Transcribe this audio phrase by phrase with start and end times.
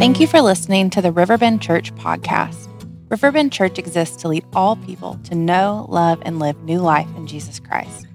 [0.00, 2.70] Thank you for listening to the Riverbend Church podcast.
[3.10, 7.26] Riverbend Church exists to lead all people to know, love, and live new life in
[7.26, 8.06] Jesus Christ.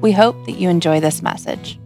[0.00, 1.78] We hope that you enjoy this message.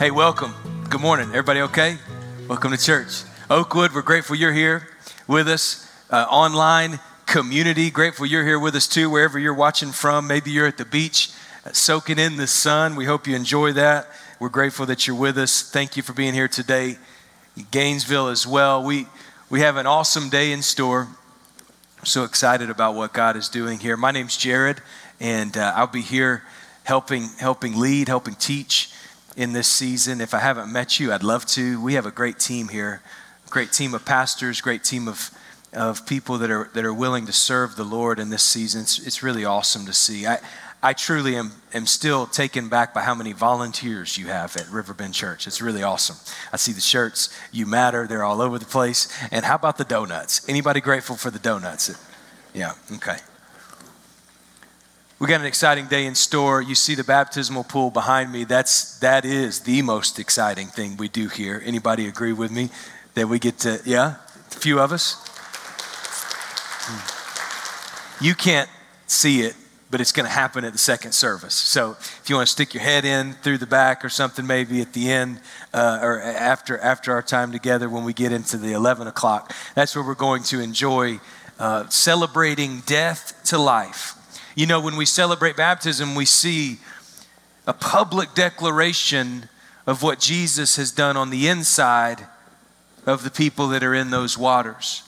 [0.00, 0.52] Hey, welcome.
[0.90, 1.28] Good morning.
[1.28, 1.98] Everybody okay?
[2.48, 3.22] Welcome to church.
[3.48, 4.88] Oakwood, we're grateful you're here
[5.28, 5.88] with us.
[6.10, 10.26] Uh, online community, grateful you're here with us too, wherever you're watching from.
[10.26, 11.30] Maybe you're at the beach
[11.64, 12.96] uh, soaking in the sun.
[12.96, 14.10] We hope you enjoy that.
[14.40, 15.68] We're grateful that you're with us.
[15.68, 16.96] Thank you for being here today.
[17.72, 18.84] Gainesville as well.
[18.84, 19.06] We,
[19.50, 21.08] we have an awesome day in store.
[21.98, 23.96] I'm so excited about what God is doing here.
[23.96, 24.80] My name's Jared,
[25.18, 26.44] and uh, I'll be here
[26.84, 28.92] helping, helping lead, helping teach
[29.36, 30.20] in this season.
[30.20, 31.82] If I haven't met you, I'd love to.
[31.82, 33.02] We have a great team here,
[33.50, 35.32] great team of pastors, great team of,
[35.72, 38.82] of people that are, that are willing to serve the Lord in this season.
[38.82, 40.28] It's, it's really awesome to see.
[40.28, 40.38] I,
[40.82, 45.12] I truly am, am still taken back by how many volunteers you have at Riverbend
[45.12, 45.46] Church.
[45.48, 46.16] It's really awesome.
[46.52, 49.08] I see the shirts, you matter, they're all over the place.
[49.32, 50.48] And how about the donuts?
[50.48, 51.90] Anybody grateful for the donuts?
[52.54, 53.16] Yeah, okay.
[55.18, 56.62] We got an exciting day in store.
[56.62, 58.44] You see the baptismal pool behind me.
[58.44, 61.60] That's that is the most exciting thing we do here.
[61.64, 62.70] Anybody agree with me
[63.14, 64.14] that we get to yeah?
[64.52, 65.16] A few of us.
[66.86, 68.24] Hmm.
[68.24, 68.70] You can't
[69.08, 69.56] see it
[69.90, 71.54] but it's going to happen at the second service.
[71.54, 74.80] So if you want to stick your head in through the back or something, maybe
[74.80, 75.40] at the end
[75.72, 79.96] uh, or after after our time together when we get into the 11 o'clock, that's
[79.96, 81.20] where we're going to enjoy
[81.58, 84.14] uh, celebrating death to life.
[84.54, 86.78] You know, when we celebrate baptism, we see
[87.66, 89.48] a public declaration
[89.86, 92.26] of what Jesus has done on the inside
[93.06, 95.02] of the people that are in those waters.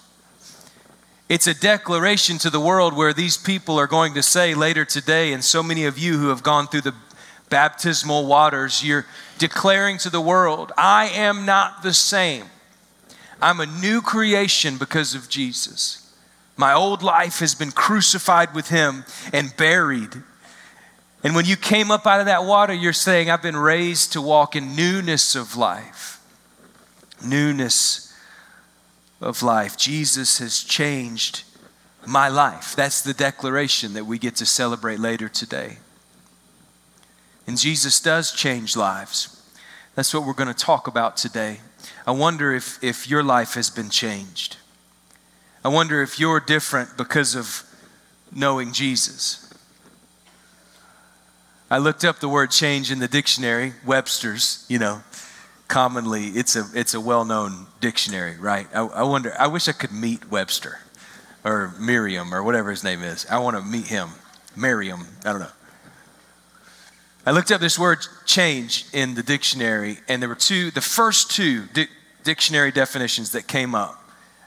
[1.31, 5.33] It's a declaration to the world where these people are going to say later today,
[5.33, 6.95] and so many of you who have gone through the
[7.48, 9.06] baptismal waters, you're
[9.39, 12.47] declaring to the world, I am not the same.
[13.41, 16.12] I'm a new creation because of Jesus.
[16.56, 20.10] My old life has been crucified with him and buried.
[21.22, 24.21] And when you came up out of that water, you're saying, I've been raised to
[24.21, 26.21] walk in newness of life.
[27.25, 28.09] Newness
[29.20, 29.76] of life.
[29.76, 31.44] Jesus has changed
[32.06, 32.75] my life.
[32.75, 35.78] That's the declaration that we get to celebrate later today.
[37.47, 39.36] And Jesus does change lives.
[39.94, 41.60] That's what we're going to talk about today.
[42.06, 44.56] I wonder if, if your life has been changed.
[45.64, 47.64] I wonder if you're different because of
[48.32, 49.52] knowing Jesus.
[51.70, 55.02] I looked up the word change in the dictionary, Webster's, you know,
[55.70, 58.66] commonly it's a it's a well-known dictionary right?
[58.75, 60.81] I, I, wonder i wish i could meet webster
[61.44, 63.26] or miriam or whatever his name is.
[63.31, 64.08] I want to meet him.
[64.56, 65.06] Miriam.
[65.25, 65.50] i don't know.
[67.26, 71.31] I looked up this word change in the dictionary and there were two the first
[71.31, 71.88] two di-
[72.25, 73.97] dictionary definitions that came up.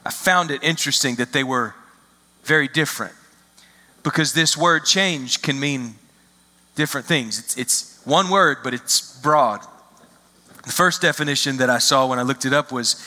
[0.04, 1.74] I found it interesting that they were
[2.44, 3.14] very different
[4.02, 5.94] because this word change can mean
[6.74, 7.38] different things.
[7.38, 9.60] It's, it's one word but it's broad
[10.64, 13.06] the first definition that I saw when I looked it up was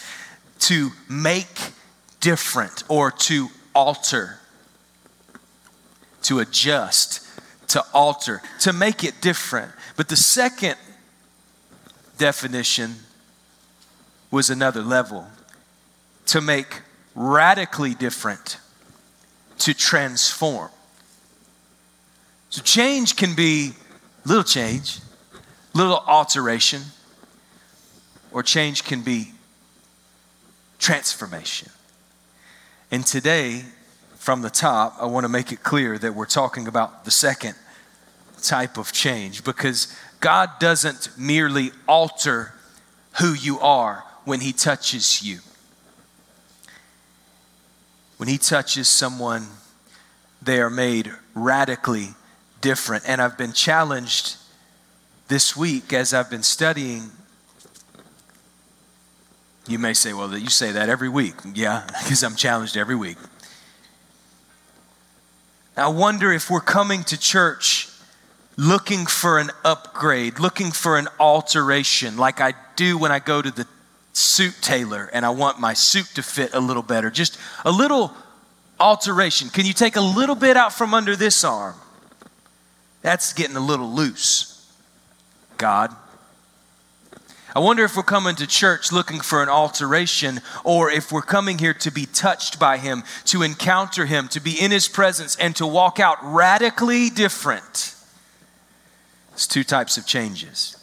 [0.60, 1.72] to make
[2.20, 4.40] different or to alter,
[6.24, 7.28] to adjust,
[7.70, 9.72] to alter, to make it different.
[9.96, 10.76] But the second
[12.18, 12.96] definition
[14.30, 15.28] was another level
[16.28, 16.82] to make
[17.16, 18.58] radically different,
[19.60, 20.70] to transform.
[22.50, 23.72] So change can be
[24.26, 25.00] little change,
[25.74, 26.82] little alteration
[28.32, 29.32] or change can be
[30.80, 31.70] transformation.
[32.92, 33.64] And today,
[34.16, 37.56] from the top, I want to make it clear that we're talking about the second
[38.42, 42.54] type of change because God doesn't merely alter
[43.20, 45.40] who you are when He touches you.
[48.18, 49.48] When He touches someone,
[50.42, 52.10] they are made radically
[52.62, 53.04] different.
[53.08, 54.38] And I've been challenged
[55.28, 57.12] this week as I've been studying
[59.68, 61.36] you may say, well, you say that every week.
[61.54, 63.18] Yeah, because I'm challenged every week.
[65.76, 67.90] I wonder if we're coming to church
[68.58, 73.52] looking for an upgrade, looking for an alteration, like I do when I go to
[73.52, 73.68] the
[74.14, 77.12] suit tailor and I want my suit to fit a little better.
[77.12, 78.12] Just a little
[78.80, 79.50] alteration.
[79.50, 81.76] Can you take a little bit out from under this arm?
[83.04, 84.54] That's getting a little loose.
[85.58, 85.96] God,
[87.58, 91.58] I wonder if we're coming to church looking for an alteration or if we're coming
[91.58, 95.56] here to be touched by Him, to encounter Him, to be in His presence, and
[95.56, 97.96] to walk out radically different.
[99.32, 100.78] It's two types of changes.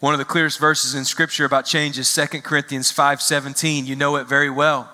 [0.00, 3.86] One of the clearest verses in scripture about change is 2 Corinthians 5:17.
[3.86, 4.90] You know it very well.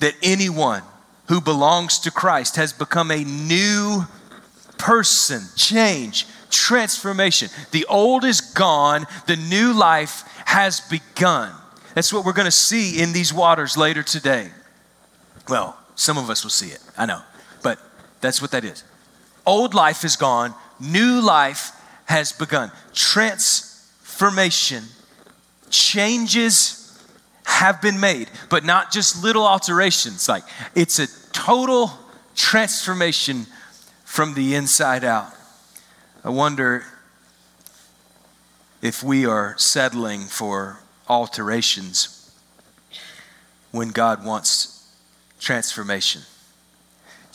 [0.00, 0.82] That anyone
[1.28, 4.06] who belongs to Christ has become a new
[4.76, 7.48] person, change, transformation.
[7.70, 11.52] The old is gone, the new life has begun.
[11.94, 14.50] That's what we're going to see in these waters later today.
[15.48, 17.22] Well, some of us will see it, I know,
[17.62, 17.78] but
[18.20, 18.84] that's what that is.
[19.46, 21.72] Old life is gone, new life
[22.04, 22.70] has begun.
[22.92, 24.84] Transformation,
[25.70, 26.78] changes
[27.44, 30.28] have been made, but not just little alterations.
[30.28, 31.90] Like it's a total
[32.36, 33.46] transformation
[34.04, 35.32] from the inside out.
[36.24, 36.84] I wonder
[38.82, 42.34] if we are settling for alterations
[43.70, 44.92] when God wants
[45.38, 46.22] transformation.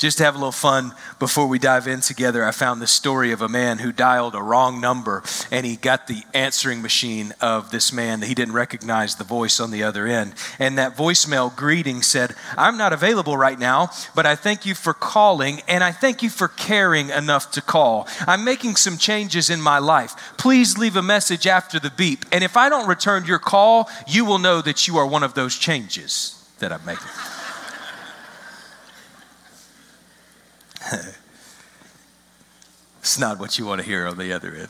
[0.04, 3.32] Just to have a little fun before we dive in together, I found the story
[3.32, 7.72] of a man who dialed a wrong number and he got the answering machine of
[7.72, 8.20] this man.
[8.20, 10.34] That he didn't recognize the voice on the other end.
[10.60, 14.94] And that voicemail greeting said, I'm not available right now, but I thank you for
[14.94, 18.06] calling and I thank you for caring enough to call.
[18.28, 20.34] I'm making some changes in my life.
[20.38, 22.26] Please leave a message after the beep.
[22.30, 25.34] And if I don't return your call, you will know that you are one of
[25.34, 27.08] those changes that I'm making.
[33.00, 34.70] it's not what you want to hear on the other end.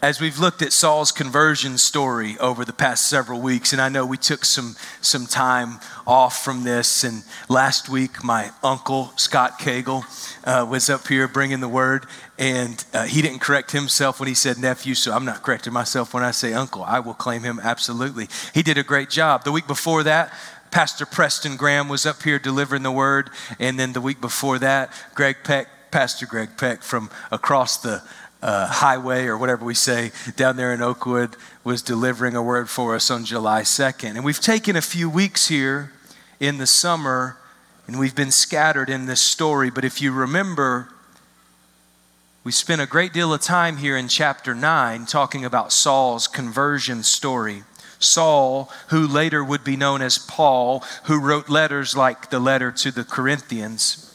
[0.00, 4.04] As we've looked at Saul's conversion story over the past several weeks, and I know
[4.04, 5.78] we took some, some time
[6.08, 10.02] off from this, and last week my uncle, Scott Cagle,
[10.42, 12.06] uh, was up here bringing the word,
[12.36, 16.12] and uh, he didn't correct himself when he said nephew, so I'm not correcting myself
[16.12, 16.82] when I say uncle.
[16.82, 18.28] I will claim him absolutely.
[18.52, 19.44] He did a great job.
[19.44, 20.32] The week before that,
[20.72, 23.28] Pastor Preston Graham was up here delivering the word.
[23.58, 28.02] And then the week before that, Greg Peck, Pastor Greg Peck from across the
[28.42, 32.94] uh, highway or whatever we say down there in Oakwood was delivering a word for
[32.94, 34.16] us on July 2nd.
[34.16, 35.92] And we've taken a few weeks here
[36.40, 37.36] in the summer
[37.86, 39.70] and we've been scattered in this story.
[39.70, 40.88] But if you remember,
[42.44, 47.02] we spent a great deal of time here in chapter 9 talking about Saul's conversion
[47.02, 47.64] story.
[48.02, 52.90] Saul, who later would be known as Paul, who wrote letters like the letter to
[52.90, 54.08] the Corinthians.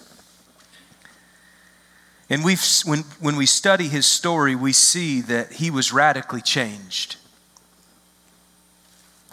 [2.30, 7.16] And we've, when, when we study his story, we see that he was radically changed.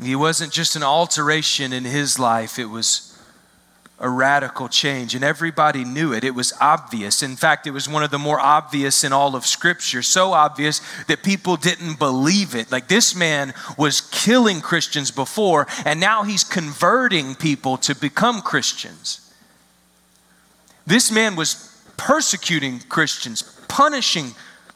[0.03, 3.14] He wasn't just an alteration in his life, it was
[4.05, 6.25] a radical change, and everybody knew it.
[6.25, 7.23] It was obvious.
[7.23, 10.03] In fact, it was one of the more obvious in all of Scripture.
[10.03, 12.71] So obvious that people didn't believe it.
[12.71, 19.33] Like this man was killing Christians before, and now he's converting people to become Christians.
[20.87, 24.33] This man was persecuting Christians, punishing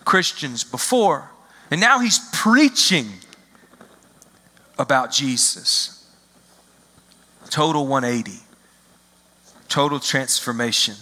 [0.07, 1.31] Christians before,
[1.71, 3.09] and now he's preaching
[4.79, 6.11] about Jesus.
[7.51, 8.48] Total 180
[9.79, 10.97] total transformation.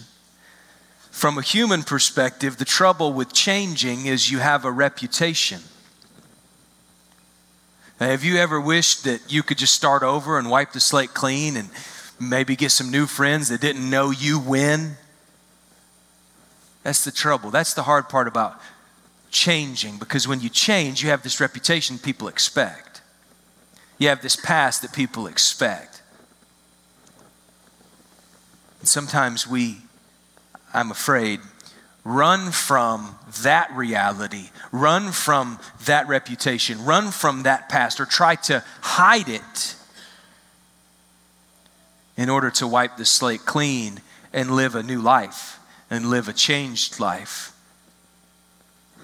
[1.09, 5.61] From a human perspective, the trouble with changing is you have a reputation.
[7.97, 11.57] have you ever wished that you could just start over and wipe the slate clean
[11.57, 11.69] and
[12.19, 14.97] maybe get some new friends that didn't know you when?
[16.83, 17.49] That's the trouble.
[17.49, 18.61] That's the hard part about
[19.31, 23.01] changing because when you change, you have this reputation people expect.
[23.97, 25.96] You have this past that people expect.
[28.87, 29.77] Sometimes we,
[30.73, 31.39] I'm afraid,
[32.03, 38.63] run from that reality, run from that reputation, run from that past, or try to
[38.81, 39.75] hide it
[42.15, 44.01] in order to wipe the slate clean
[44.33, 47.53] and live a new life and live a changed life.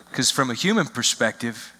[0.09, 1.73] Because from a human perspective,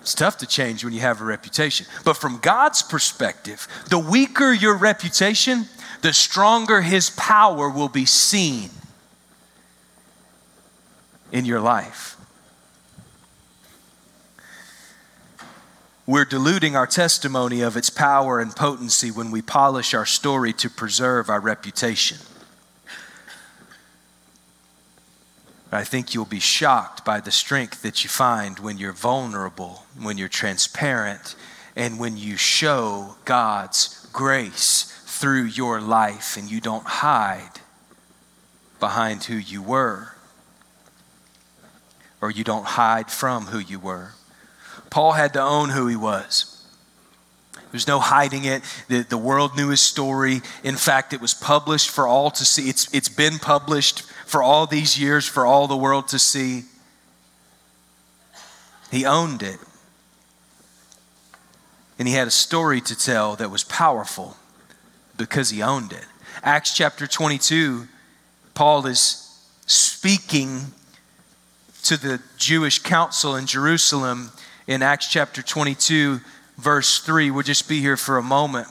[0.00, 1.86] it's tough to change when you have a reputation.
[2.04, 5.66] But from God's perspective, the weaker your reputation,
[6.02, 8.70] the stronger his power will be seen
[11.32, 12.16] in your life.
[16.06, 20.70] We're diluting our testimony of its power and potency when we polish our story to
[20.70, 22.18] preserve our reputation.
[25.72, 30.16] I think you'll be shocked by the strength that you find when you're vulnerable, when
[30.16, 31.34] you're transparent,
[31.74, 37.60] and when you show God's grace through your life and you don't hide
[38.78, 40.12] behind who you were
[42.20, 44.12] or you don't hide from who you were.
[44.90, 46.52] Paul had to own who he was.
[47.70, 48.62] There's no hiding it.
[48.88, 50.42] The, the world knew his story.
[50.62, 52.68] In fact, it was published for all to see.
[52.68, 56.64] It's, it's been published for all these years for all the world to see.
[58.90, 59.58] He owned it.
[61.98, 64.36] And he had a story to tell that was powerful
[65.16, 66.04] because he owned it.
[66.42, 67.88] Acts chapter 22,
[68.54, 69.22] Paul is
[69.66, 70.60] speaking
[71.84, 74.30] to the Jewish council in Jerusalem
[74.66, 76.20] in Acts chapter 22,
[76.58, 77.30] verse 3.
[77.30, 78.68] We'll just be here for a moment.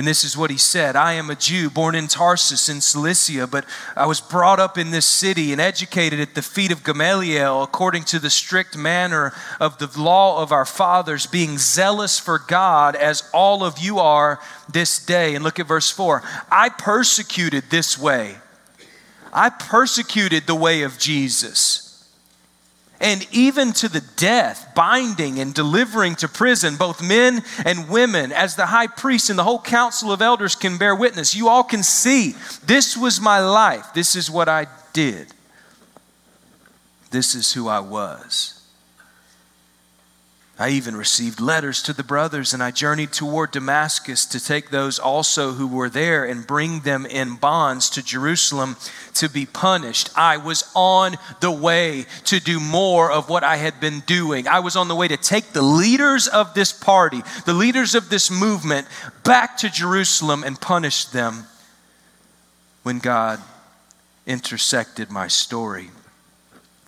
[0.00, 3.46] And this is what he said I am a Jew born in Tarsus in Cilicia,
[3.46, 7.62] but I was brought up in this city and educated at the feet of Gamaliel
[7.62, 12.96] according to the strict manner of the law of our fathers, being zealous for God
[12.96, 14.40] as all of you are
[14.72, 15.34] this day.
[15.34, 18.36] And look at verse 4 I persecuted this way,
[19.34, 21.89] I persecuted the way of Jesus
[23.00, 28.56] and even to the death, binding and delivering to prison both men and women, as
[28.56, 31.34] the high priest and the whole council of elders can bear witness.
[31.34, 35.32] You all can see this was my life, this is what I did,
[37.10, 38.59] this is who I was.
[40.60, 44.98] I even received letters to the brothers, and I journeyed toward Damascus to take those
[44.98, 48.76] also who were there and bring them in bonds to Jerusalem
[49.14, 50.10] to be punished.
[50.14, 54.46] I was on the way to do more of what I had been doing.
[54.46, 58.10] I was on the way to take the leaders of this party, the leaders of
[58.10, 58.86] this movement,
[59.24, 61.46] back to Jerusalem and punish them
[62.82, 63.40] when God
[64.26, 65.88] intersected my story.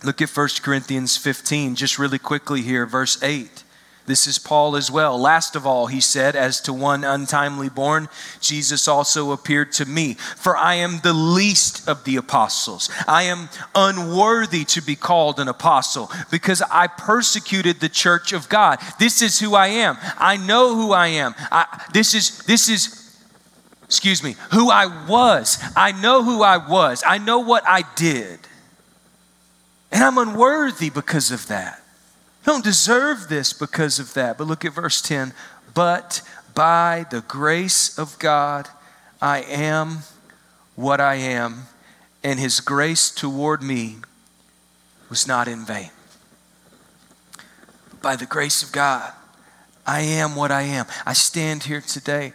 [0.03, 3.62] Look at 1 Corinthians 15, just really quickly here, verse 8.
[4.05, 5.17] This is Paul as well.
[5.17, 8.09] Last of all, he said, as to one untimely born,
[8.41, 10.15] Jesus also appeared to me.
[10.15, 12.89] For I am the least of the apostles.
[13.07, 18.79] I am unworthy to be called an apostle because I persecuted the church of God.
[18.99, 19.97] This is who I am.
[20.17, 21.33] I know who I am.
[21.49, 23.17] I, this is, this is,
[23.85, 25.63] excuse me, who I was.
[25.77, 27.03] I know who I was.
[27.07, 28.39] I know what I did.
[29.93, 31.82] And I'm unworthy because of that.
[32.43, 34.37] Don't deserve this because of that.
[34.37, 35.33] But look at verse 10.
[35.73, 36.21] But
[36.53, 38.67] by the grace of God,
[39.21, 39.99] I am
[40.75, 41.67] what I am,
[42.23, 43.97] and his grace toward me
[45.09, 45.91] was not in vain.
[48.01, 49.13] By the grace of God,
[49.85, 50.85] I am what I am.
[51.05, 52.33] I stand here today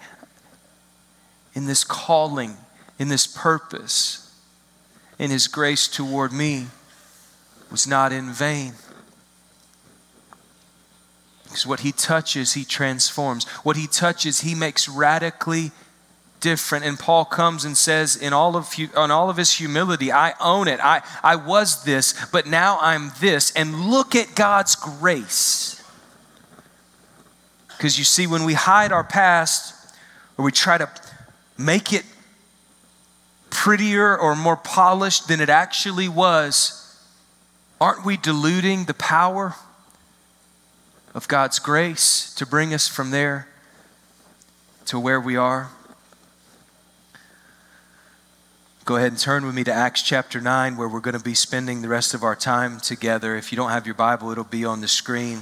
[1.55, 2.57] in this calling,
[2.99, 4.33] in this purpose,
[5.19, 6.69] and his grace toward me
[7.71, 8.75] was not in vain.
[11.49, 13.47] Because what he touches, he transforms.
[13.65, 15.73] What he touches, he makes radically
[16.41, 16.85] different.
[16.85, 20.69] And Paul comes and says, in all of, on all of his humility, I own
[20.69, 20.79] it.
[20.83, 23.51] I, I was this, but now I'm this.
[23.53, 25.83] And look at God's grace.
[27.69, 29.75] Because you see, when we hide our past
[30.37, 30.91] or we try to
[31.57, 32.05] make it
[33.51, 36.75] prettier or more polished than it actually was,
[37.81, 39.55] aren't we diluting the power?
[41.19, 43.49] Of God's grace to bring us from there
[44.87, 45.69] to where we are.
[48.85, 51.35] Go ahead and turn with me to Acts chapter 9, where we're going to be
[51.35, 53.35] spending the rest of our time together.
[53.35, 55.41] If you don't have your Bible, it'll be on the screen.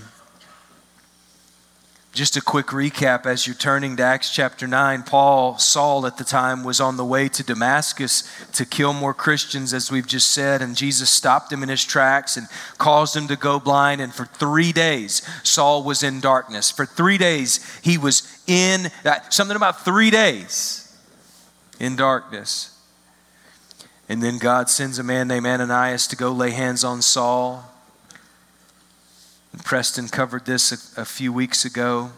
[2.17, 6.25] Just a quick recap as you're turning to Acts chapter 9, Paul, Saul at the
[6.25, 10.63] time, was on the way to Damascus to kill more Christians, as we've just said,
[10.63, 14.01] and Jesus stopped him in his tracks and caused him to go blind.
[14.01, 16.71] And for three days, Saul was in darkness.
[16.71, 20.97] For three days, he was in that, something about three days
[21.79, 22.81] in darkness.
[24.09, 27.71] And then God sends a man named Ananias to go lay hands on Saul.
[29.65, 32.11] Preston covered this a, a few weeks ago.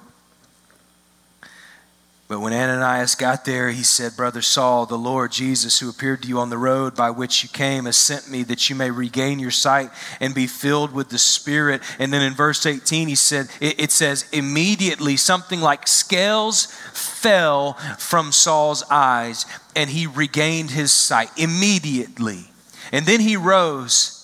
[2.28, 6.28] But when Ananias got there, he said, Brother Saul, the Lord Jesus, who appeared to
[6.28, 9.38] you on the road by which you came, has sent me that you may regain
[9.38, 9.90] your sight
[10.20, 11.80] and be filled with the Spirit.
[11.98, 17.72] And then in verse 18, he said, it, it says, immediately something like scales fell
[17.98, 22.50] from Saul's eyes, and he regained his sight immediately.
[22.92, 24.17] And then he rose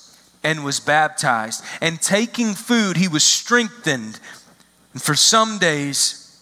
[0.45, 1.65] and was baptized.
[1.81, 4.21] And taking food, he was strengthened.
[4.93, 6.41] And for some days,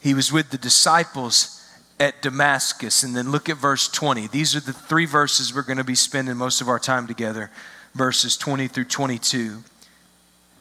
[0.00, 1.66] he was with the disciples
[1.98, 3.02] at Damascus.
[3.02, 4.28] And then look at verse 20.
[4.28, 7.50] These are the three verses we're going to be spending most of our time together
[7.94, 9.62] verses 20 through 22.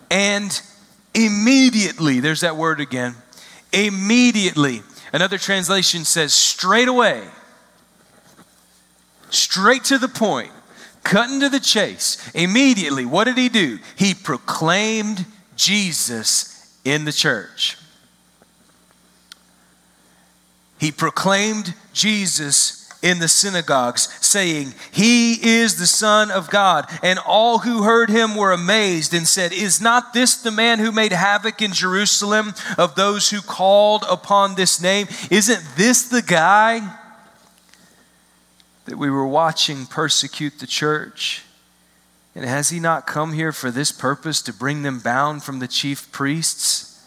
[0.09, 0.61] And
[1.13, 3.15] immediately, there's that word again.
[3.71, 4.81] Immediately.
[5.13, 7.23] Another translation says straight away.
[9.29, 10.51] Straight to the point
[11.03, 13.79] cutting to the chase, immediately, what did he do?
[13.97, 17.77] He proclaimed Jesus in the church.
[20.81, 26.89] he proclaimed Jesus in the synagogues, saying, He is the Son of God.
[27.03, 30.91] And all who heard him were amazed and said, Is not this the man who
[30.91, 35.07] made havoc in Jerusalem of those who called upon this name?
[35.29, 36.97] Isn't this the guy
[38.91, 41.43] that we were watching persecute the church?
[42.35, 45.67] And has he not come here for this purpose to bring them bound from the
[45.69, 47.01] chief priests?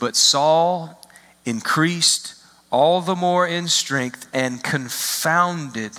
[0.00, 1.00] But Saul
[1.44, 2.34] increased
[2.72, 5.92] all the more in strength and confounded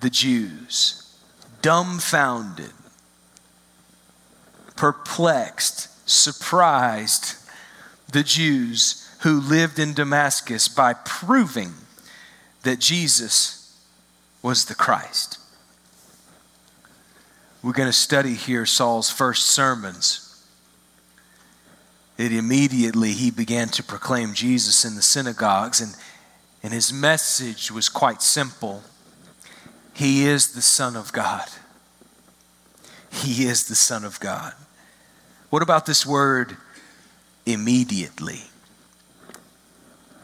[0.00, 1.16] the Jews,
[1.62, 2.74] dumbfounded,
[4.76, 7.34] perplexed, surprised
[8.12, 11.72] the Jews who lived in Damascus by proving
[12.62, 13.78] that Jesus
[14.42, 15.38] was the Christ.
[17.62, 20.24] We're going to study here Saul's first sermons
[22.16, 25.94] that immediately he began to proclaim Jesus in the synagogues, and,
[26.62, 28.82] and his message was quite simple
[29.94, 31.48] He is the Son of God.
[33.10, 34.52] He is the Son of God.
[35.50, 36.56] What about this word
[37.46, 38.42] immediately?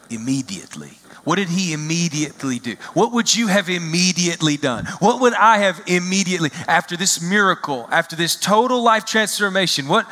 [0.09, 0.91] Immediately.
[1.23, 2.75] What did he immediately do?
[2.93, 4.85] What would you have immediately done?
[4.99, 10.05] What would I have immediately, after this miracle, after this total life transformation, what,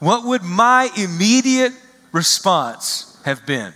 [0.00, 1.72] what would my immediate
[2.10, 3.72] response have been?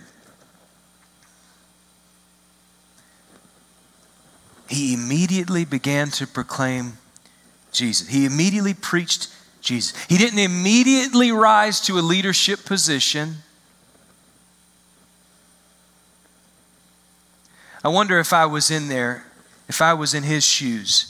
[4.67, 6.97] He immediately began to proclaim
[7.71, 8.07] Jesus.
[8.07, 9.93] He immediately preached Jesus.
[10.07, 13.37] He didn't immediately rise to a leadership position.
[17.83, 19.25] I wonder if I was in there,
[19.67, 21.07] if I was in his shoes.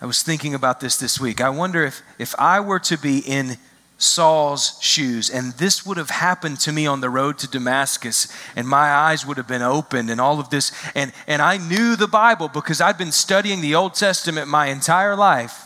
[0.00, 1.40] I was thinking about this this week.
[1.40, 3.56] I wonder if, if I were to be in
[3.98, 5.30] Saul's shoes.
[5.30, 9.26] And this would have happened to me on the road to Damascus, and my eyes
[9.26, 10.72] would have been opened, and all of this.
[10.94, 15.16] And, and I knew the Bible because I'd been studying the Old Testament my entire
[15.16, 15.62] life.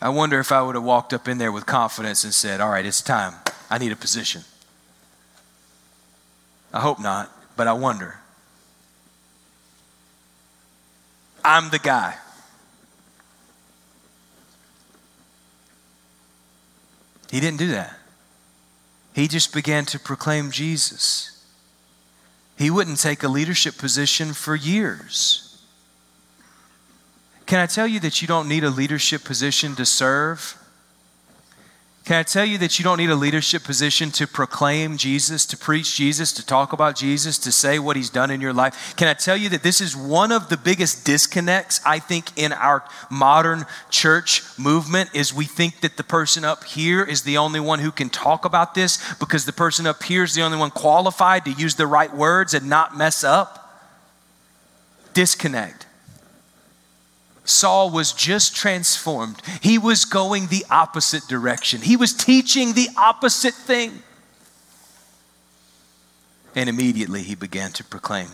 [0.00, 2.70] I wonder if I would have walked up in there with confidence and said, All
[2.70, 3.34] right, it's time.
[3.70, 4.42] I need a position.
[6.72, 8.18] I hope not, but I wonder.
[11.44, 12.16] I'm the guy.
[17.30, 17.98] He didn't do that.
[19.12, 21.44] He just began to proclaim Jesus.
[22.56, 25.62] He wouldn't take a leadership position for years.
[27.46, 30.56] Can I tell you that you don't need a leadership position to serve?
[32.04, 35.56] Can I tell you that you don't need a leadership position to proclaim Jesus, to
[35.56, 38.94] preach Jesus, to talk about Jesus, to say what he's done in your life?
[38.96, 42.52] Can I tell you that this is one of the biggest disconnects I think in
[42.52, 47.60] our modern church movement is we think that the person up here is the only
[47.60, 50.72] one who can talk about this because the person up here is the only one
[50.72, 53.80] qualified to use the right words and not mess up?
[55.14, 55.86] Disconnect.
[57.44, 59.40] Saul was just transformed.
[59.60, 61.82] He was going the opposite direction.
[61.82, 64.02] He was teaching the opposite thing.
[66.54, 68.28] And immediately he began to proclaim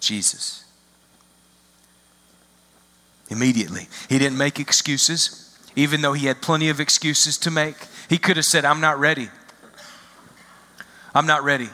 [0.00, 0.64] Jesus.
[3.30, 3.88] Immediately.
[4.08, 7.76] He didn't make excuses, even though he had plenty of excuses to make.
[8.08, 9.28] He could have said, I'm not ready.
[11.14, 11.68] I'm not ready.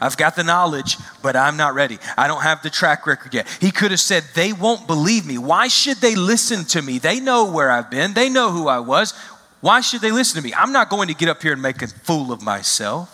[0.00, 1.98] I've got the knowledge, but I'm not ready.
[2.18, 3.48] I don't have the track record yet.
[3.60, 5.38] He could have said, They won't believe me.
[5.38, 6.98] Why should they listen to me?
[6.98, 9.12] They know where I've been, they know who I was.
[9.60, 10.52] Why should they listen to me?
[10.54, 13.13] I'm not going to get up here and make a fool of myself.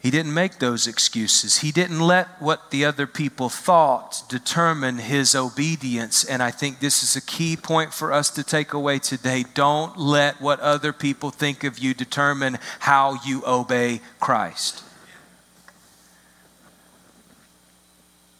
[0.00, 1.58] He didn't make those excuses.
[1.58, 6.22] He didn't let what the other people thought determine his obedience.
[6.24, 9.44] And I think this is a key point for us to take away today.
[9.54, 14.84] Don't let what other people think of you determine how you obey Christ.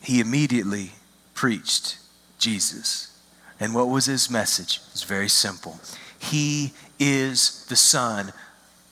[0.00, 0.92] He immediately
[1.34, 1.98] preached
[2.38, 3.18] Jesus.
[3.58, 4.80] And what was his message?
[4.92, 5.80] It's very simple
[6.20, 8.32] He is the Son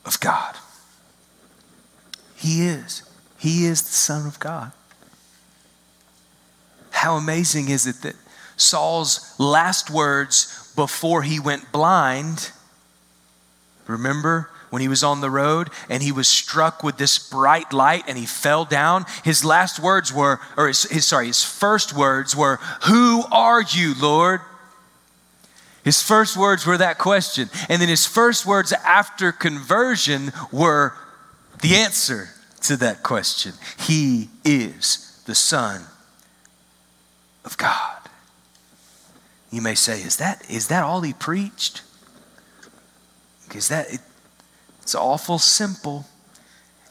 [0.04, 0.56] of God.
[2.36, 3.02] He is.
[3.38, 4.72] He is the Son of God.
[6.90, 8.16] How amazing is it that
[8.56, 12.50] Saul's last words before he went blind,
[13.86, 18.04] remember when he was on the road and he was struck with this bright light
[18.08, 19.04] and he fell down?
[19.24, 23.94] His last words were, or his, his sorry, his first words were, Who are you,
[24.00, 24.40] Lord?
[25.84, 27.48] His first words were that question.
[27.68, 30.94] And then his first words after conversion were,
[31.60, 32.30] the answer
[32.62, 33.52] to that question.
[33.78, 35.82] He is the Son
[37.44, 37.96] of God.
[39.50, 41.82] You may say, is that, is that all he preached?
[43.54, 44.00] Is that, it,
[44.82, 46.04] it's awful simple.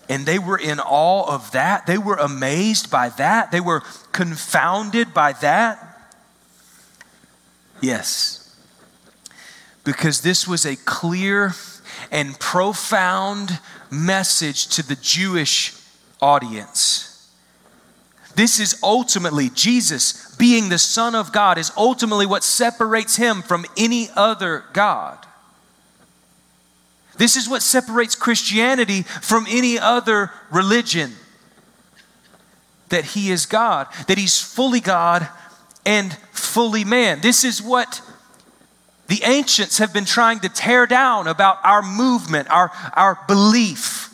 [0.08, 1.86] And they were in awe of that.
[1.86, 3.52] They were amazed by that.
[3.52, 6.14] They were confounded by that.
[7.82, 8.56] Yes.
[9.84, 11.54] Because this was a clear
[12.12, 13.60] and profound
[13.92, 15.74] message to the Jewish
[16.22, 17.12] audience.
[18.36, 23.66] This is ultimately Jesus being the Son of God, is ultimately what separates him from
[23.78, 25.26] any other God.
[27.18, 31.14] This is what separates Christianity from any other religion
[32.90, 35.28] that he is God, that he's fully God
[35.86, 37.22] and fully man.
[37.22, 38.02] This is what
[39.08, 44.10] the ancients have been trying to tear down about our movement, our, our belief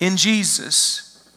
[0.00, 1.30] in Jesus.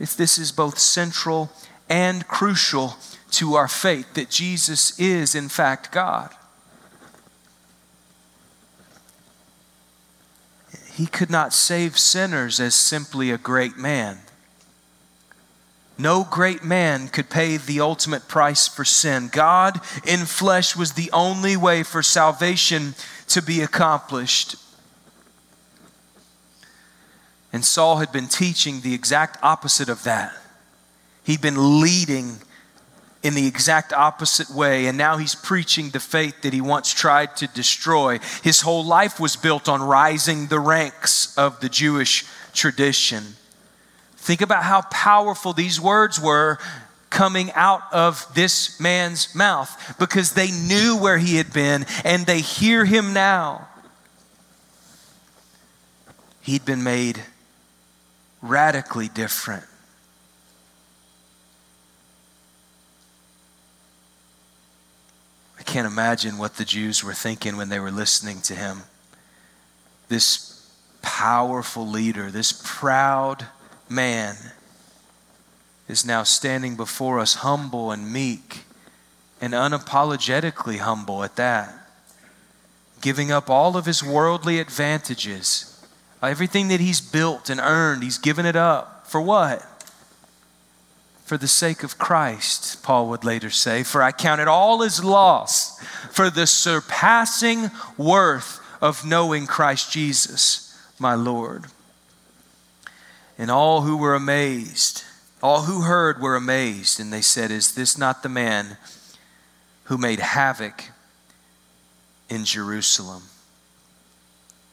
[0.00, 1.52] If this is both central
[1.88, 2.96] and crucial
[3.32, 6.30] to our faith that Jesus is, in fact, God.
[10.92, 14.21] He could not save sinners as simply a great man.
[15.98, 19.28] No great man could pay the ultimate price for sin.
[19.30, 22.94] God in flesh was the only way for salvation
[23.28, 24.56] to be accomplished.
[27.52, 30.32] And Saul had been teaching the exact opposite of that.
[31.24, 32.38] He'd been leading
[33.22, 37.36] in the exact opposite way, and now he's preaching the faith that he once tried
[37.36, 38.18] to destroy.
[38.42, 43.36] His whole life was built on rising the ranks of the Jewish tradition.
[44.22, 46.58] Think about how powerful these words were
[47.10, 52.40] coming out of this man's mouth because they knew where he had been and they
[52.40, 53.66] hear him now.
[56.40, 57.20] He'd been made
[58.40, 59.64] radically different.
[65.58, 68.82] I can't imagine what the Jews were thinking when they were listening to him.
[70.06, 70.64] This
[71.02, 73.48] powerful leader, this proud
[73.92, 74.36] man
[75.88, 78.60] is now standing before us humble and meek
[79.40, 81.74] and unapologetically humble at that,
[83.00, 85.68] giving up all of his worldly advantages.
[86.22, 89.06] Everything that he's built and earned, he's given it up.
[89.08, 89.66] For what?
[91.24, 95.02] For the sake of Christ, Paul would later say, For I count it all as
[95.02, 95.78] loss
[96.10, 101.64] for the surpassing worth of knowing Christ Jesus, my Lord.
[103.38, 105.04] And all who were amazed,
[105.42, 108.76] all who heard were amazed, and they said, Is this not the man
[109.84, 110.84] who made havoc
[112.28, 113.24] in Jerusalem?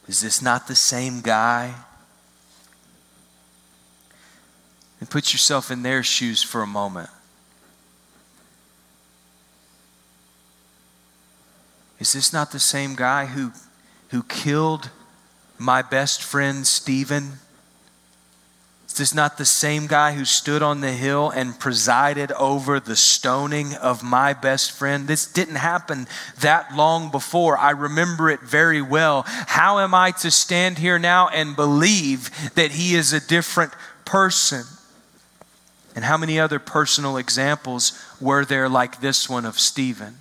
[0.06, 1.74] Is this not the same guy?
[4.98, 7.10] And put yourself in their shoes for a moment.
[12.00, 13.52] Is this not the same guy who,
[14.08, 14.90] who killed
[15.58, 17.40] my best friend Stephen?
[18.90, 22.96] Is this not the same guy who stood on the hill and presided over the
[22.96, 25.06] stoning of my best friend?
[25.06, 26.08] This didn't happen
[26.40, 27.56] that long before.
[27.56, 29.22] I remember it very well.
[29.26, 33.72] How am I to stand here now and believe that he is a different
[34.04, 34.64] person?
[35.94, 40.16] And how many other personal examples were there like this one of Stephen?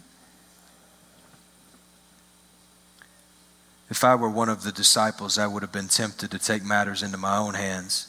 [3.90, 7.02] If I were one of the disciples, I would have been tempted to take matters
[7.02, 8.09] into my own hands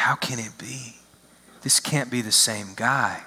[0.00, 0.94] how can it be?
[1.60, 3.20] This can't be the same guy.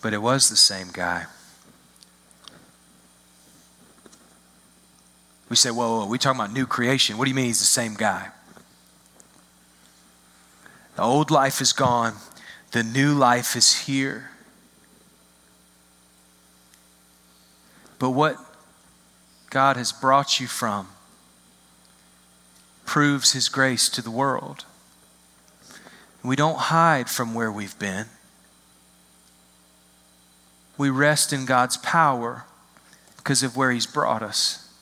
[0.00, 1.26] But it was the same guy.
[5.50, 7.18] We say, whoa, whoa, we talking about new creation.
[7.18, 8.28] What do you mean he's the same guy?
[10.96, 12.14] The old life is gone,
[12.70, 14.30] the new life is here.
[17.98, 18.38] But what
[19.50, 20.88] God has brought you from
[22.88, 24.64] proves His grace to the world.
[26.24, 28.06] We don't hide from where we've been.
[30.78, 32.44] We rest in God's power
[33.18, 34.72] because of where He's brought us.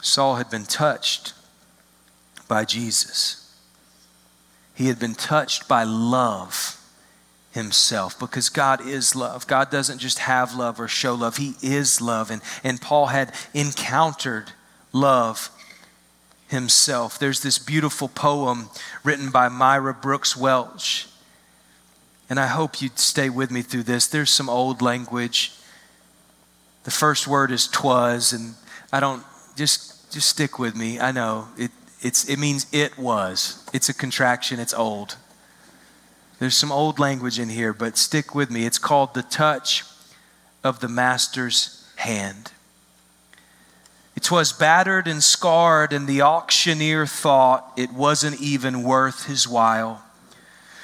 [0.00, 1.34] Saul had been touched
[2.48, 3.56] by Jesus.
[4.74, 6.81] He had been touched by love
[7.52, 9.46] himself because God is love.
[9.46, 12.30] God doesn't just have love or show love, He is love.
[12.30, 14.52] And, and Paul had encountered
[14.92, 15.50] love
[16.48, 17.18] himself.
[17.18, 18.68] There's this beautiful poem
[19.02, 21.08] written by Myra Brooks Welch.
[22.28, 24.06] And I hope you'd stay with me through this.
[24.06, 25.52] There's some old language.
[26.84, 28.54] The first word is twas, and
[28.92, 29.22] I don't
[29.56, 30.98] just just stick with me.
[30.98, 33.64] I know it it's it means it was.
[33.72, 35.16] It's a contraction, it's old.
[36.42, 38.66] There's some old language in here, but stick with me.
[38.66, 39.84] It's called the touch
[40.64, 42.50] of the master's hand.
[44.16, 50.02] It was battered and scarred, and the auctioneer thought it wasn't even worth his while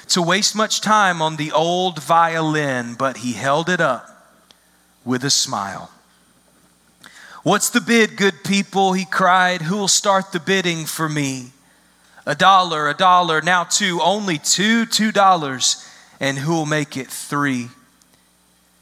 [0.07, 4.39] to waste much time on the old violin, but he held it up
[5.03, 5.91] with a smile.
[7.43, 8.93] What's the bid, good people?
[8.93, 9.63] He cried.
[9.63, 11.51] Who'll start the bidding for me?
[12.25, 15.85] A dollar, a dollar, now two, only two, two dollars,
[16.19, 17.69] and who'll make it three?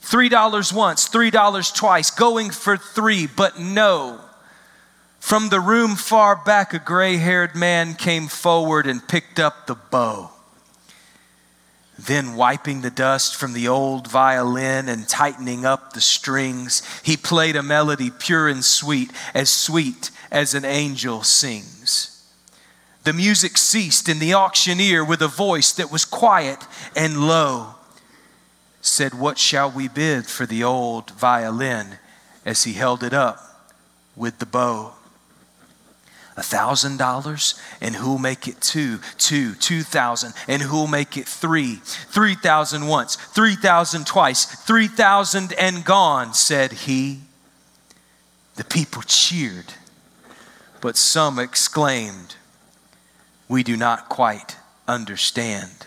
[0.01, 4.21] Three dollars once, three dollars twice, going for three, but no.
[5.19, 9.75] From the room far back, a gray haired man came forward and picked up the
[9.75, 10.31] bow.
[11.99, 17.55] Then, wiping the dust from the old violin and tightening up the strings, he played
[17.55, 22.16] a melody pure and sweet, as sweet as an angel sings.
[23.07, 26.59] The music ceased, and the auctioneer, with a voice that was quiet
[26.93, 27.75] and low,
[28.81, 31.99] said, What shall we bid for the old violin?
[32.45, 33.39] as he held it up
[34.17, 34.91] with the bow.
[36.35, 38.99] A thousand dollars, and who'll make it two?
[39.17, 41.75] Two, two thousand, and who'll make it three?
[41.75, 47.21] Three thousand once, three thousand twice, three thousand and gone, said he.
[48.55, 49.75] The people cheered,
[50.81, 52.35] but some exclaimed,
[53.49, 54.57] we do not quite
[54.87, 55.85] understand.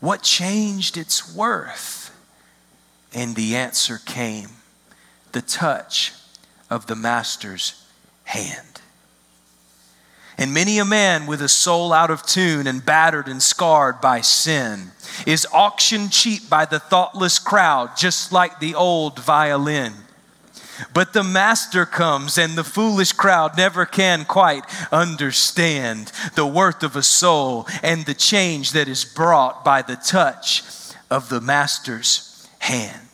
[0.00, 2.12] What changed its worth?
[3.14, 4.48] And the answer came
[5.32, 6.12] the touch
[6.68, 7.84] of the Master's
[8.24, 8.80] hand.
[10.38, 14.20] And many a man with a soul out of tune and battered and scarred by
[14.20, 14.90] sin
[15.26, 19.94] is auctioned cheap by the thoughtless crowd, just like the old violin.
[20.92, 26.96] But the master comes, and the foolish crowd never can quite understand the worth of
[26.96, 30.62] a soul and the change that is brought by the touch
[31.10, 33.06] of the master's hand.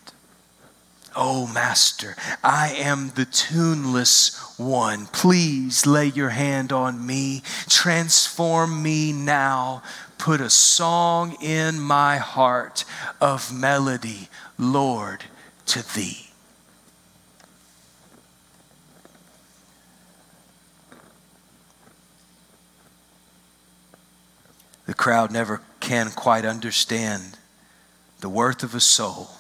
[1.15, 5.07] Oh, Master, I am the tuneless one.
[5.07, 7.43] Please lay your hand on me.
[7.69, 9.83] Transform me now.
[10.17, 12.85] Put a song in my heart
[13.21, 15.25] of melody, Lord,
[15.67, 16.32] to thee.
[24.93, 27.39] The crowd never can quite understand
[28.21, 29.31] the worth of a soul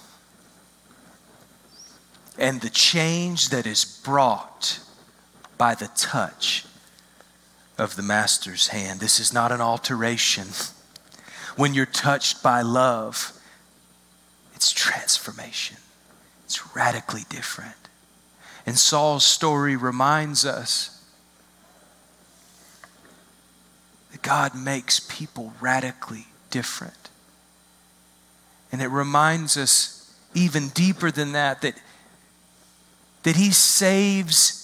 [2.38, 4.80] and the change that is brought
[5.58, 6.64] by the touch
[7.76, 9.00] of the Master's hand.
[9.00, 10.46] This is not an alteration.
[11.56, 13.38] When you're touched by love,
[14.54, 15.76] it's transformation,
[16.46, 17.90] it's radically different.
[18.64, 21.01] And Saul's story reminds us
[24.22, 27.10] God makes people radically different.
[28.70, 31.74] And it reminds us even deeper than that that,
[33.24, 34.58] that He saves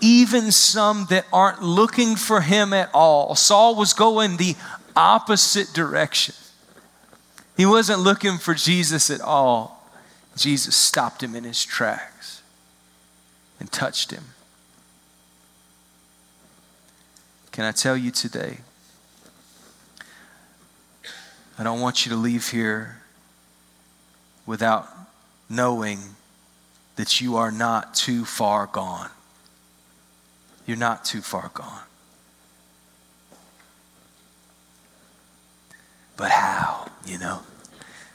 [0.00, 3.34] even some that aren't looking for Him at all.
[3.34, 4.54] Saul was going the
[4.94, 6.34] opposite direction.
[7.56, 9.78] He wasn't looking for Jesus at all.
[10.36, 12.42] Jesus stopped him in his tracks
[13.58, 14.24] and touched him.
[17.50, 18.58] Can I tell you today?
[21.58, 22.98] I don't want you to leave here
[24.46, 24.88] without
[25.50, 25.98] knowing
[26.96, 29.10] that you are not too far gone.
[30.66, 31.82] You're not too far gone.
[36.16, 37.40] But how, you know?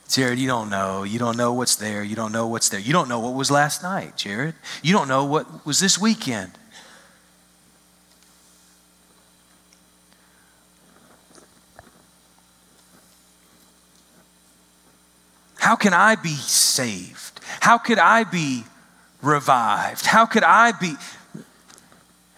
[0.08, 1.04] Jared, you don't know.
[1.04, 2.04] You don't know what's there.
[2.04, 2.80] You don't know what's there.
[2.80, 4.54] You don't know what was last night, Jared.
[4.84, 6.52] You don't know what was this weekend.
[15.64, 17.42] How can I be saved?
[17.60, 18.64] How could I be
[19.22, 20.06] revived?
[20.06, 20.96] How could I be?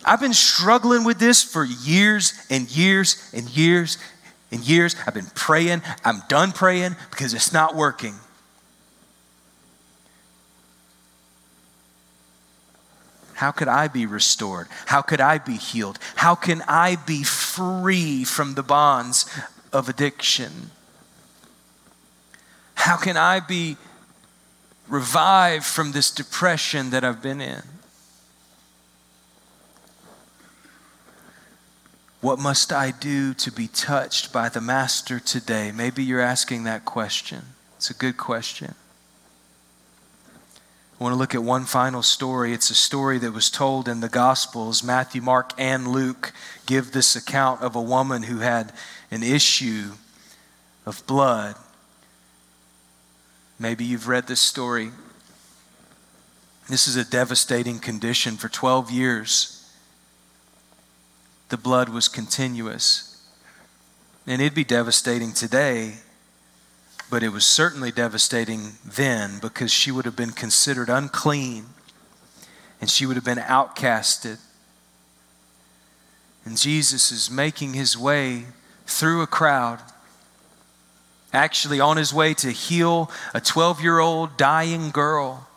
[0.04, 4.00] I've been struggling with this for years and years and years
[4.52, 4.96] and years.
[5.06, 5.84] I've been praying.
[6.04, 8.16] I'm done praying because it's not working.
[13.36, 14.66] How could I be restored?
[14.88, 16.00] How could I be healed?
[16.16, 19.30] How can I be free from the bonds
[19.72, 20.72] of addiction?
[22.86, 23.78] How can I be
[24.88, 27.64] revived from this depression that I've been in?
[32.22, 35.72] What must I do to be touched by the Master today?
[35.72, 37.42] Maybe you're asking that question.
[37.78, 38.76] It's a good question.
[41.00, 42.54] I want to look at one final story.
[42.54, 44.84] It's a story that was told in the Gospels.
[44.84, 46.34] Matthew, Mark, and Luke
[46.68, 48.72] give this account of a woman who had
[49.10, 49.94] an issue
[50.86, 51.56] of blood
[53.58, 54.92] Maybe you've read this story.
[56.70, 58.38] This is a devastating condition.
[58.38, 59.70] For 12 years,
[61.50, 63.24] the blood was continuous.
[64.28, 65.96] And it'd be devastating today,
[67.10, 71.68] but it was certainly devastating then because she would have been considered unclean
[72.82, 74.40] and she would have been outcasted.
[76.44, 78.46] And Jesus is making his way
[78.86, 79.80] through a crowd,
[81.36, 85.48] actually on his way to heal a 12 year old dying girl.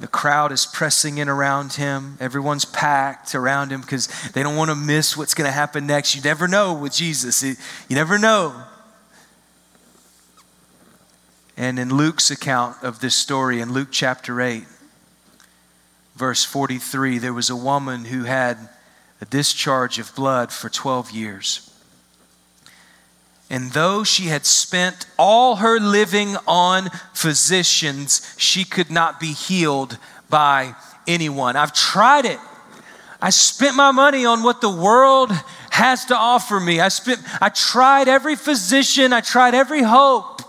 [0.00, 2.16] The crowd is pressing in around him.
[2.20, 6.14] Everyone's packed around him because they don't want to miss what's going to happen next.
[6.14, 7.42] You never know with Jesus.
[7.42, 7.56] You
[7.90, 8.64] never know.
[11.58, 14.64] And in Luke's account of this story, in Luke chapter 8,
[16.16, 18.56] verse 43, there was a woman who had
[19.20, 21.69] a discharge of blood for 12 years.
[23.50, 29.98] And though she had spent all her living on physicians, she could not be healed
[30.30, 30.76] by
[31.08, 31.56] anyone.
[31.56, 32.38] I've tried it.
[33.20, 35.32] I spent my money on what the world
[35.70, 36.80] has to offer me.
[36.80, 40.42] I spent I tried every physician, I tried every hope.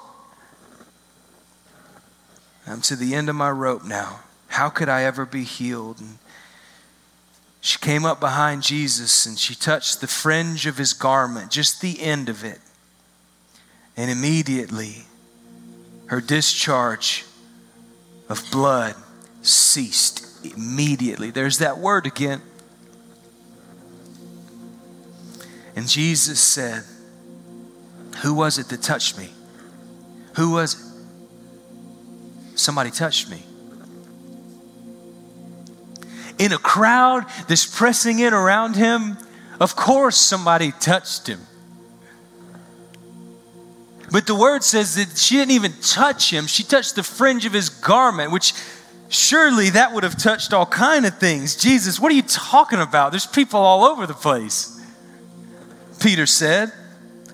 [2.67, 4.19] I'm to the end of my rope now.
[4.47, 5.99] How could I ever be healed?
[5.99, 6.19] And
[7.61, 11.99] she came up behind Jesus and she touched the fringe of his garment, just the
[11.99, 12.59] end of it.
[13.97, 15.03] And immediately,
[16.07, 17.25] her discharge
[18.29, 18.95] of blood
[19.41, 20.27] ceased.
[20.43, 21.29] Immediately.
[21.31, 22.41] There's that word again.
[25.75, 26.83] And Jesus said,
[28.23, 29.29] Who was it that touched me?
[30.35, 30.81] Who was it?
[32.57, 33.43] Somebody touched me
[36.41, 39.15] in a crowd that's pressing in around him,
[39.59, 41.39] of course somebody touched him.
[44.11, 46.47] But the word says that she didn't even touch him.
[46.47, 48.53] She touched the fringe of his garment, which
[49.09, 51.55] surely that would have touched all kind of things.
[51.55, 53.11] Jesus, what are you talking about?
[53.11, 54.79] There's people all over the place.
[56.01, 56.73] Peter said,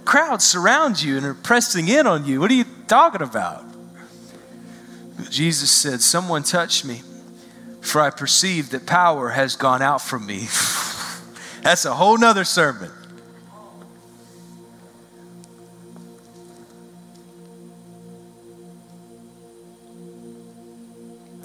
[0.05, 2.39] crowds surround you and are pressing in on you.
[2.39, 3.63] What are you talking about?
[5.29, 7.01] Jesus said, Someone touched me
[7.87, 10.39] for I perceive that power has gone out from me.
[11.61, 12.91] That's a whole nother sermon.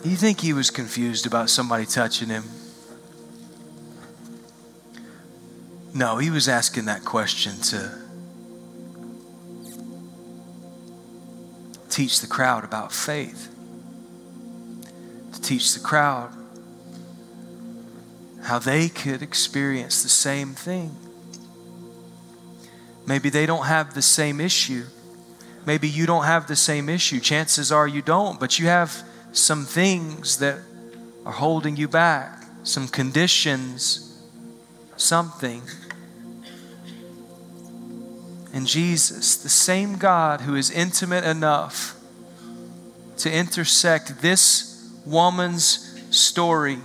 [0.04, 2.44] You think he was confused about somebody touching him?
[5.94, 7.98] No, he was asking that question to
[11.88, 13.54] teach the crowd about faith
[15.32, 16.32] to teach the crowd
[18.44, 20.96] how they could experience the same thing.
[23.06, 24.84] Maybe they don't have the same issue.
[25.64, 27.20] Maybe you don't have the same issue.
[27.20, 30.58] Chances are you don't, but you have some things that
[31.24, 34.22] are holding you back, some conditions,
[34.96, 35.62] something.
[38.52, 41.96] And Jesus, the same God who is intimate enough
[43.18, 46.78] to intersect this woman's story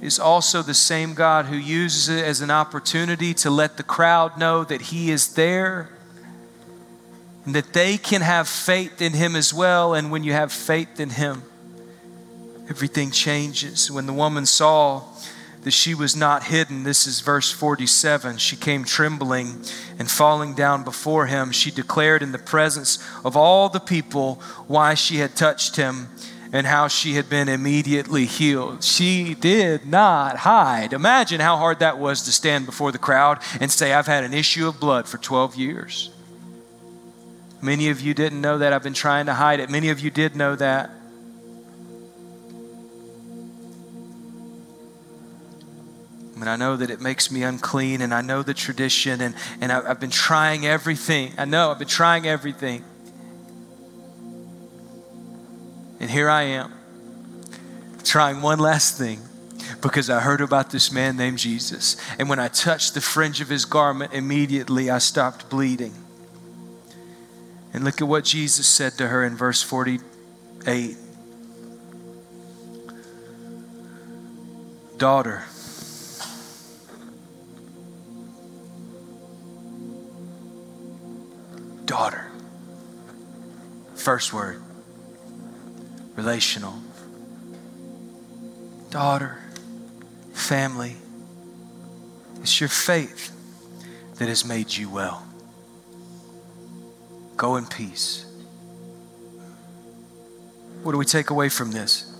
[0.00, 4.38] is also the same God who uses it as an opportunity to let the crowd
[4.38, 5.90] know that He is there
[7.44, 9.94] and that they can have faith in Him as well.
[9.94, 11.42] And when you have faith in Him,
[12.68, 13.90] everything changes.
[13.90, 15.02] When the woman saw
[15.62, 19.62] that she was not hidden, this is verse 47, she came trembling
[19.98, 21.50] and falling down before Him.
[21.52, 26.08] She declared in the presence of all the people why she had touched Him
[26.52, 28.82] and how she had been immediately healed.
[28.82, 30.92] She did not hide.
[30.92, 34.34] Imagine how hard that was to stand before the crowd and say, I've had an
[34.34, 36.10] issue of blood for 12 years.
[37.62, 38.72] Many of you didn't know that.
[38.72, 39.68] I've been trying to hide it.
[39.70, 40.90] Many of you did know that.
[46.40, 49.70] And I know that it makes me unclean, and I know the tradition, and, and
[49.70, 51.34] I, I've been trying everything.
[51.36, 52.82] I know I've been trying everything.
[56.00, 56.72] And here I am,
[58.04, 59.20] trying one last thing
[59.82, 61.96] because I heard about this man named Jesus.
[62.18, 65.92] And when I touched the fringe of his garment, immediately I stopped bleeding.
[67.72, 70.96] And look at what Jesus said to her in verse 48
[74.98, 75.44] Daughter,
[81.86, 82.30] daughter.
[83.94, 84.62] First word
[86.20, 86.74] relational.
[88.90, 89.38] Daughter,
[90.34, 90.96] family,
[92.42, 93.32] it's your faith
[94.16, 95.29] that has made you well.
[97.40, 98.26] Go in peace.
[100.82, 102.14] What do we take away from this?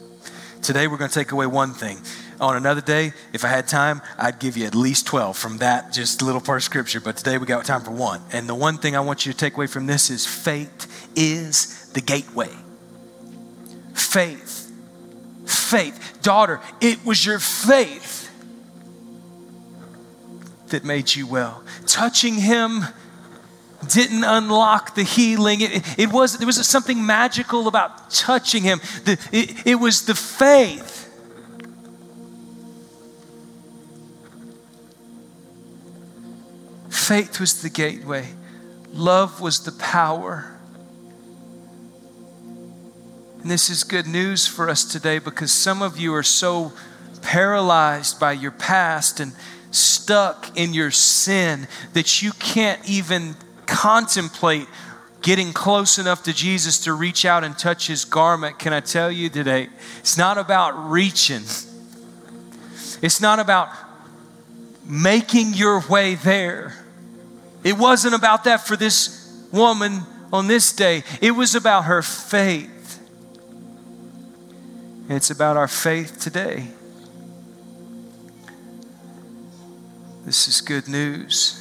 [0.62, 1.98] Today, we're going to take away one thing.
[2.40, 5.92] On another day, if I had time, I'd give you at least 12 from that
[5.92, 7.02] just little part of scripture.
[7.02, 8.22] But today, we got time for one.
[8.32, 11.90] And the one thing I want you to take away from this is faith is
[11.92, 12.48] the gateway.
[13.92, 14.72] Faith.
[15.44, 16.18] Faith.
[16.22, 18.30] Daughter, it was your faith
[20.68, 21.62] that made you well.
[21.84, 22.84] Touching him
[23.88, 25.60] didn't unlock the healing.
[25.60, 28.80] It, it was, there was something magical about touching him.
[29.04, 31.06] The, it, it was the faith.
[36.88, 38.28] Faith was the gateway,
[38.92, 40.56] love was the power.
[43.42, 46.72] And this is good news for us today because some of you are so
[47.22, 49.32] paralyzed by your past and
[49.70, 53.34] stuck in your sin that you can't even
[53.70, 54.66] contemplate
[55.22, 59.10] getting close enough to Jesus to reach out and touch his garment, can I tell
[59.10, 59.68] you today,
[60.00, 61.42] it's not about reaching.
[63.02, 63.68] It's not about
[64.84, 66.74] making your way there.
[67.62, 70.00] It wasn't about that for this woman
[70.32, 71.04] on this day.
[71.20, 72.98] It was about her faith.
[75.08, 76.68] It's about our faith today.
[80.24, 81.59] This is good news.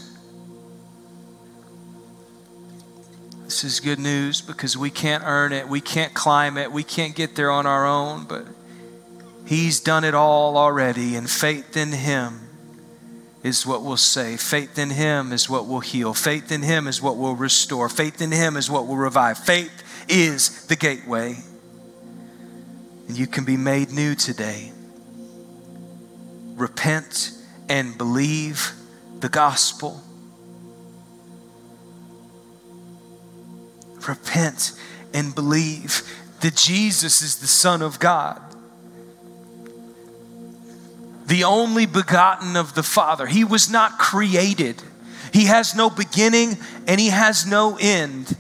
[3.50, 7.16] This is good news because we can't earn it, we can't climb it, we can't
[7.16, 8.46] get there on our own, but
[9.48, 12.42] He's done it all already, and faith in Him
[13.42, 14.40] is what will save.
[14.40, 16.14] Faith in Him is what will heal.
[16.14, 17.90] Faith in Him is what will restore.
[17.90, 19.40] Faith in Him is what will revive.
[19.40, 21.36] Faith is the gateway.
[23.08, 24.72] And you can be made new today.
[26.54, 27.32] Repent
[27.68, 28.74] and believe
[29.22, 30.04] the gospel
[34.10, 34.74] repent
[35.14, 36.04] and believe
[36.42, 38.42] that Jesus is the Son of God,
[41.26, 43.26] the only begotten of the Father.
[43.28, 44.82] He was not created,
[45.32, 46.58] He has no beginning
[46.88, 48.36] and He has no end.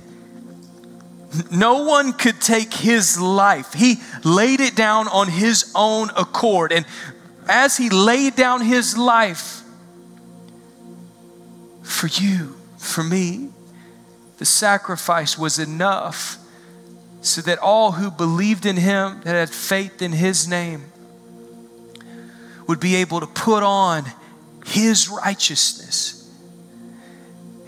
[1.51, 3.73] No one could take his life.
[3.73, 6.71] He laid it down on his own accord.
[6.71, 6.87] And
[7.47, 9.61] as he laid down his life
[11.83, 13.49] for you, for me,
[14.39, 16.37] the sacrifice was enough
[17.21, 20.85] so that all who believed in him, that had faith in his name,
[22.65, 24.05] would be able to put on
[24.65, 26.15] his righteousness.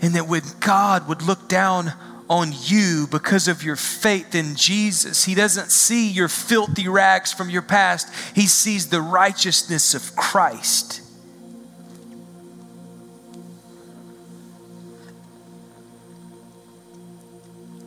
[0.00, 1.92] And that when God would look down
[2.30, 7.50] on you because of your faith in Jesus, He doesn't see your filthy rags from
[7.50, 11.01] your past, He sees the righteousness of Christ.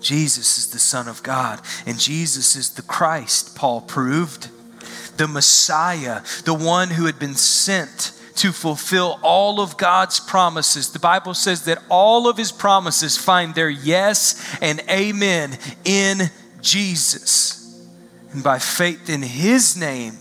[0.05, 4.49] Jesus is the Son of God, and Jesus is the Christ, Paul proved.
[5.17, 10.91] The Messiah, the one who had been sent to fulfill all of God's promises.
[10.91, 16.29] The Bible says that all of his promises find their yes and amen in
[16.61, 17.83] Jesus.
[18.31, 20.17] And by faith in his name,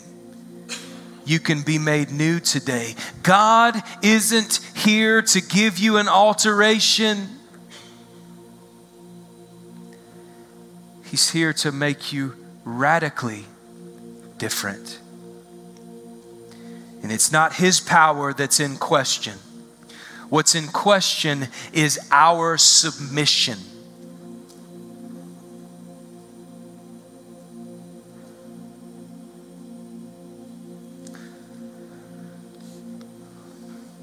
[1.27, 2.95] you can be made new today.
[3.23, 7.29] God isn't here to give you an alteration.
[11.15, 12.35] He's here to make you
[12.65, 13.45] radically
[14.37, 14.99] different.
[17.05, 19.39] And it's not His power that's in question.
[20.29, 23.59] What's in question is our submission.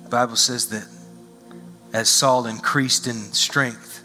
[0.03, 0.87] The Bible says that
[1.91, 4.01] as Saul increased in strength,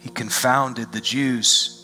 [0.00, 1.79] he confounded the Jews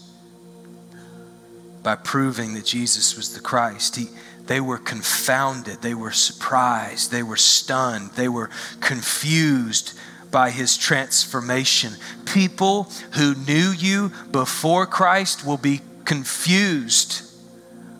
[1.86, 3.94] by proving that Jesus was the Christ.
[3.94, 4.08] He,
[4.46, 9.96] they were confounded, they were surprised, they were stunned, they were confused
[10.32, 11.92] by his transformation.
[12.24, 17.22] People who knew you before Christ will be confused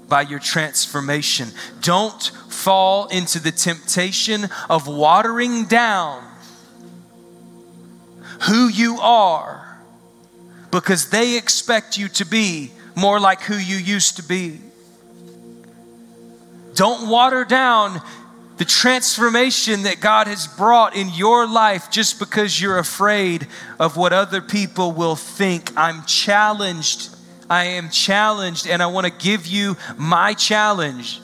[0.09, 1.51] by your transformation.
[1.81, 6.25] Don't fall into the temptation of watering down
[8.49, 9.79] who you are
[10.73, 14.59] because they expect you to be more like who you used to be.
[16.75, 18.03] Don't water down
[18.57, 23.47] the transformation that God has brought in your life just because you're afraid
[23.79, 25.71] of what other people will think.
[25.77, 27.11] I'm challenged.
[27.49, 31.21] I am challenged, and I want to give you my challenge.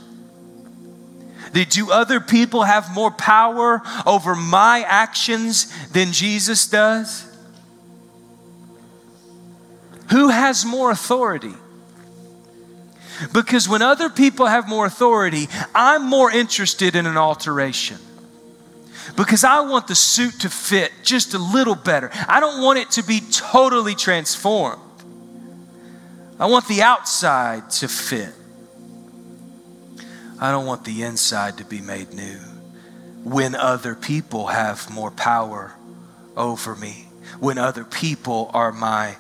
[1.53, 7.27] Do other people have more power over my actions than Jesus does?
[10.11, 11.55] Who has more authority?
[13.33, 17.99] Because when other people have more authority, I'm more interested in an alteration.
[19.17, 22.11] Because I want the suit to fit just a little better.
[22.29, 24.81] I don't want it to be totally transformed.
[26.39, 28.33] I want the outside to fit.
[30.41, 32.39] I don't want the inside to be made new
[33.23, 35.73] when other people have more power
[36.37, 37.07] over me,
[37.39, 39.17] when other people are my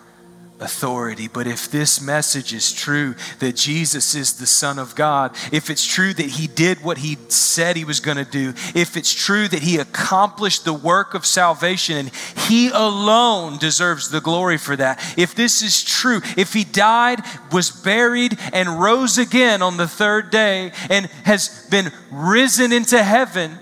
[0.63, 1.29] authority.
[1.29, 5.85] But if this message is true that Jesus is the Son of God, if it's
[5.85, 9.49] true that He did what He said He was going to do, if it's true
[9.49, 12.11] that He accomplished the work of salvation and
[12.49, 17.21] He alone deserves the glory for that, if this is true, if He died,
[17.53, 23.59] was buried, and rose again on the third day and has been risen into heaven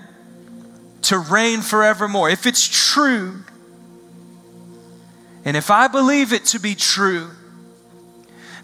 [1.03, 3.43] to reign forevermore, if it's true,
[5.45, 7.31] and if I believe it to be true,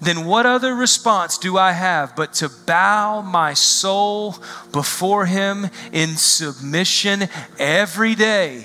[0.01, 4.37] then what other response do I have but to bow my soul
[4.73, 8.65] before Him in submission every day,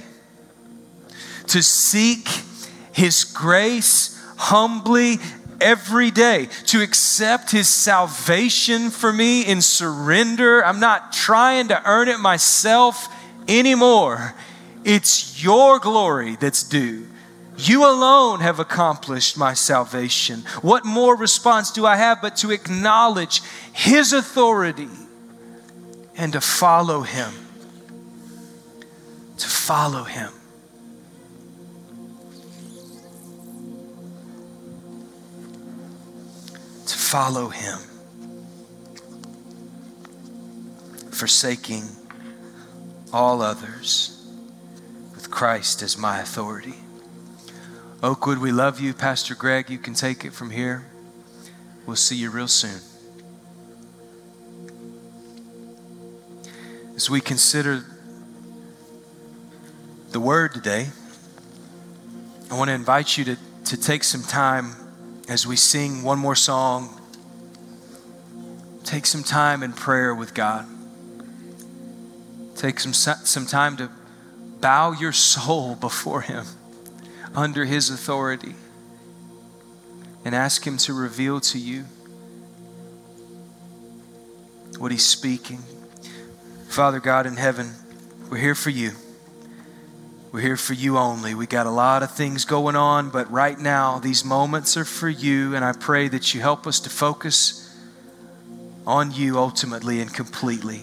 [1.47, 2.28] to seek
[2.91, 5.20] His grace humbly
[5.62, 10.66] every day, to accept His salvation for me in surrender?
[10.66, 13.07] I'm not trying to earn it myself
[13.47, 14.34] anymore.
[14.84, 17.07] It's your glory that's due.
[17.57, 20.43] You alone have accomplished my salvation.
[20.61, 23.41] What more response do I have but to acknowledge
[23.73, 24.89] His authority
[26.15, 27.31] and to follow Him?
[29.37, 30.31] To follow Him.
[36.87, 37.77] To follow Him.
[41.11, 41.83] Forsaking
[43.13, 44.25] all others
[45.13, 46.75] with Christ as my authority.
[48.03, 48.93] Oh, Oakwood, we love you.
[48.93, 50.85] Pastor Greg, you can take it from here.
[51.85, 52.79] We'll see you real soon.
[56.95, 57.85] As we consider
[60.09, 60.89] the word today,
[62.49, 64.75] I want to invite you to, to take some time
[65.29, 66.99] as we sing one more song.
[68.83, 70.67] Take some time in prayer with God.
[72.55, 73.89] Take some, some time to
[74.59, 76.45] bow your soul before Him
[77.36, 78.55] under His authority
[80.23, 81.86] and ask Him to reveal to you
[84.77, 85.59] what He's speaking.
[86.69, 87.71] Father God in heaven,
[88.29, 88.91] we're here for you.
[90.32, 91.36] We're here for you only.
[91.36, 95.09] We got a lot of things going on, but right now, these moments are for
[95.09, 97.77] you, and I pray that you help us to focus
[98.88, 100.82] on you ultimately and completely.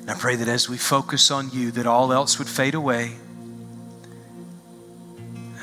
[0.00, 3.16] And I pray that as we focus on you, that all else would fade away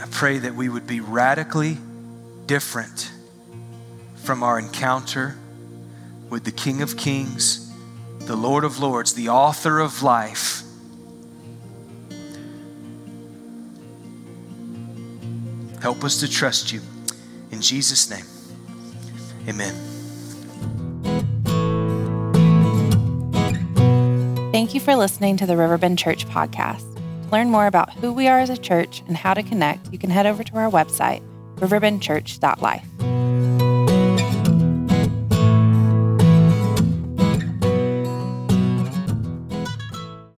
[0.08, 1.78] I pray that we would be radically
[2.46, 3.12] different
[4.16, 5.36] from our encounter
[6.30, 7.74] with the King of Kings,
[8.20, 10.64] the Lord of Lords, the author of life.
[15.82, 16.80] Help us to trust you.
[17.52, 18.26] In Jesus' name,
[19.48, 19.76] amen.
[24.54, 26.97] Thank you for listening to the Riverbend Church podcast.
[27.32, 30.10] Learn more about who we are as a church and how to connect, you can
[30.10, 31.22] head over to our website,
[31.58, 32.86] riverbendchurch.life.